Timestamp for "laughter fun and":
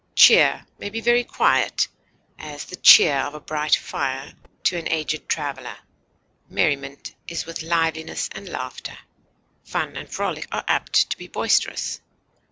8.49-10.09